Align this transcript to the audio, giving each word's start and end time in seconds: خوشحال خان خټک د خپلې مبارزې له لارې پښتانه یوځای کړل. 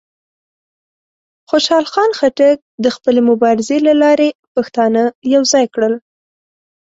خوشحال 1.49 1.85
خان 1.91 2.11
خټک 2.19 2.57
د 2.83 2.85
خپلې 2.95 3.21
مبارزې 3.29 3.77
له 3.87 3.93
لارې 4.01 4.29
پښتانه 4.55 5.01
یوځای 5.33 5.65
کړل. 5.73 5.93